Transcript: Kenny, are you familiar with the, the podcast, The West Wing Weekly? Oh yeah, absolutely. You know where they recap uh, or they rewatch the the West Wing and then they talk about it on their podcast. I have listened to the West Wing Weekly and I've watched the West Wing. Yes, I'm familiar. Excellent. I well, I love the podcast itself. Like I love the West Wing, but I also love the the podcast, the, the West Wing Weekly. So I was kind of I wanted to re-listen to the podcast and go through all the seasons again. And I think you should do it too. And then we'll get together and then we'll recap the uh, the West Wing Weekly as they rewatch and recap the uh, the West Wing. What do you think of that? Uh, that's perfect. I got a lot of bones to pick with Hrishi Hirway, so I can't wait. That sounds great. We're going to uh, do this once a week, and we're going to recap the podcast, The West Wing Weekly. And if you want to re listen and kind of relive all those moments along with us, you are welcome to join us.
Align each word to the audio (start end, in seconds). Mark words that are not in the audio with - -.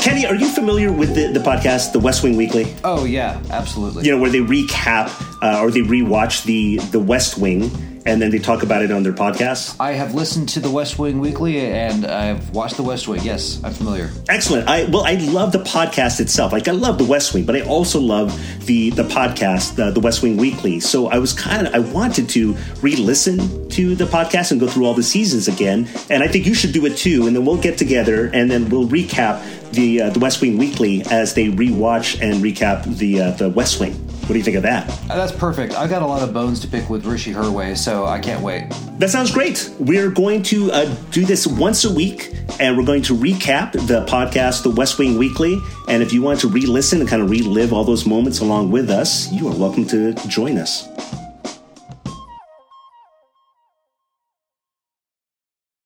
Kenny, 0.00 0.24
are 0.24 0.34
you 0.34 0.48
familiar 0.48 0.90
with 0.90 1.14
the, 1.14 1.26
the 1.26 1.40
podcast, 1.40 1.92
The 1.92 2.00
West 2.00 2.22
Wing 2.22 2.34
Weekly? 2.34 2.74
Oh 2.82 3.04
yeah, 3.04 3.38
absolutely. 3.50 4.04
You 4.06 4.12
know 4.12 4.18
where 4.18 4.30
they 4.30 4.38
recap 4.38 5.10
uh, 5.42 5.60
or 5.60 5.70
they 5.70 5.80
rewatch 5.80 6.44
the 6.44 6.78
the 6.78 6.98
West 6.98 7.36
Wing 7.36 7.70
and 8.06 8.20
then 8.20 8.30
they 8.30 8.38
talk 8.38 8.62
about 8.62 8.82
it 8.82 8.90
on 8.90 9.02
their 9.02 9.12
podcast. 9.12 9.76
I 9.78 9.92
have 9.92 10.14
listened 10.14 10.48
to 10.50 10.60
the 10.60 10.70
West 10.70 10.98
Wing 10.98 11.20
Weekly 11.20 11.60
and 11.60 12.06
I've 12.06 12.48
watched 12.50 12.78
the 12.78 12.82
West 12.82 13.08
Wing. 13.08 13.20
Yes, 13.22 13.60
I'm 13.62 13.74
familiar. 13.74 14.10
Excellent. 14.28 14.68
I 14.68 14.84
well, 14.84 15.04
I 15.04 15.14
love 15.16 15.52
the 15.52 15.58
podcast 15.58 16.20
itself. 16.20 16.52
Like 16.52 16.66
I 16.66 16.72
love 16.72 16.96
the 16.96 17.04
West 17.04 17.34
Wing, 17.34 17.44
but 17.44 17.54
I 17.54 17.60
also 17.60 18.00
love 18.00 18.34
the 18.64 18.90
the 18.90 19.04
podcast, 19.04 19.76
the, 19.76 19.90
the 19.90 20.00
West 20.00 20.22
Wing 20.22 20.38
Weekly. 20.38 20.80
So 20.80 21.08
I 21.08 21.18
was 21.18 21.34
kind 21.34 21.66
of 21.66 21.74
I 21.74 21.78
wanted 21.80 22.30
to 22.30 22.56
re-listen 22.80 23.68
to 23.70 23.94
the 23.94 24.06
podcast 24.06 24.50
and 24.50 24.60
go 24.60 24.66
through 24.66 24.86
all 24.86 24.94
the 24.94 25.02
seasons 25.02 25.46
again. 25.46 25.88
And 26.08 26.22
I 26.22 26.28
think 26.28 26.46
you 26.46 26.54
should 26.54 26.72
do 26.72 26.86
it 26.86 26.96
too. 26.96 27.26
And 27.26 27.36
then 27.36 27.44
we'll 27.44 27.60
get 27.60 27.76
together 27.76 28.30
and 28.32 28.50
then 28.50 28.70
we'll 28.70 28.88
recap 28.88 29.44
the 29.72 30.02
uh, 30.02 30.10
the 30.10 30.20
West 30.20 30.40
Wing 30.40 30.58
Weekly 30.58 31.02
as 31.10 31.34
they 31.34 31.48
rewatch 31.48 32.20
and 32.20 32.42
recap 32.42 32.84
the 32.96 33.20
uh, 33.20 33.30
the 33.32 33.50
West 33.50 33.80
Wing. 33.80 33.94
What 34.30 34.34
do 34.34 34.38
you 34.38 34.44
think 34.44 34.58
of 34.58 34.62
that? 34.62 34.88
Uh, 35.10 35.16
that's 35.16 35.32
perfect. 35.32 35.74
I 35.74 35.88
got 35.88 36.02
a 36.02 36.06
lot 36.06 36.22
of 36.22 36.32
bones 36.32 36.60
to 36.60 36.68
pick 36.68 36.88
with 36.88 37.04
Hrishi 37.04 37.34
Hirway, 37.34 37.76
so 37.76 38.06
I 38.06 38.20
can't 38.20 38.42
wait. 38.42 38.72
That 38.98 39.10
sounds 39.10 39.32
great. 39.32 39.68
We're 39.80 40.10
going 40.10 40.44
to 40.44 40.70
uh, 40.70 40.94
do 41.10 41.24
this 41.24 41.48
once 41.48 41.84
a 41.84 41.92
week, 41.92 42.32
and 42.60 42.76
we're 42.76 42.84
going 42.84 43.02
to 43.02 43.14
recap 43.16 43.72
the 43.72 44.06
podcast, 44.06 44.62
The 44.62 44.70
West 44.70 45.00
Wing 45.00 45.18
Weekly. 45.18 45.58
And 45.88 46.00
if 46.00 46.12
you 46.12 46.22
want 46.22 46.38
to 46.40 46.48
re 46.48 46.60
listen 46.60 47.00
and 47.00 47.08
kind 47.08 47.22
of 47.22 47.28
relive 47.28 47.72
all 47.72 47.82
those 47.82 48.06
moments 48.06 48.38
along 48.38 48.70
with 48.70 48.88
us, 48.88 49.32
you 49.32 49.48
are 49.48 49.54
welcome 49.56 49.84
to 49.88 50.14
join 50.28 50.58
us. 50.58 50.88